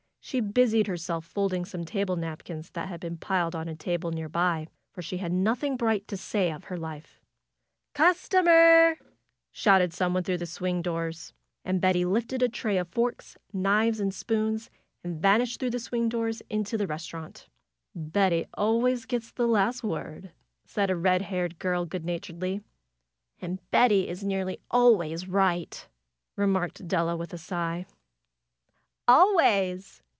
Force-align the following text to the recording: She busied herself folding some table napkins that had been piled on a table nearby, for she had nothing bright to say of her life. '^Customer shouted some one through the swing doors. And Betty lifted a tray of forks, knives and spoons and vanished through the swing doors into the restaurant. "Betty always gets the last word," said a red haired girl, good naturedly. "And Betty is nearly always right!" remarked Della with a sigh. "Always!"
She 0.23 0.39
busied 0.39 0.85
herself 0.87 1.25
folding 1.25 1.65
some 1.65 1.83
table 1.83 2.15
napkins 2.15 2.69
that 2.69 2.87
had 2.87 2.99
been 3.01 3.17
piled 3.17 3.53
on 3.55 3.67
a 3.67 3.75
table 3.75 4.11
nearby, 4.11 4.67
for 4.93 5.01
she 5.01 5.17
had 5.17 5.33
nothing 5.33 5.75
bright 5.75 6.07
to 6.07 6.15
say 6.15 6.51
of 6.51 6.65
her 6.65 6.77
life. 6.77 7.19
'^Customer 7.95 8.97
shouted 9.51 9.93
some 9.93 10.13
one 10.13 10.23
through 10.23 10.37
the 10.37 10.45
swing 10.45 10.81
doors. 10.83 11.33
And 11.65 11.81
Betty 11.81 12.05
lifted 12.05 12.41
a 12.43 12.47
tray 12.47 12.77
of 12.77 12.87
forks, 12.89 13.35
knives 13.51 13.99
and 13.99 14.13
spoons 14.13 14.69
and 15.03 15.19
vanished 15.19 15.59
through 15.59 15.71
the 15.71 15.79
swing 15.79 16.07
doors 16.07 16.41
into 16.51 16.77
the 16.77 16.87
restaurant. 16.87 17.49
"Betty 17.95 18.45
always 18.53 19.05
gets 19.05 19.31
the 19.31 19.47
last 19.47 19.83
word," 19.83 20.31
said 20.65 20.89
a 20.91 20.95
red 20.95 21.23
haired 21.23 21.57
girl, 21.59 21.83
good 21.85 22.05
naturedly. 22.05 22.61
"And 23.41 23.59
Betty 23.71 24.07
is 24.07 24.23
nearly 24.23 24.59
always 24.69 25.27
right!" 25.27 25.87
remarked 26.37 26.87
Della 26.87 27.17
with 27.17 27.33
a 27.33 27.39
sigh. 27.39 27.85
"Always!" 29.07 30.03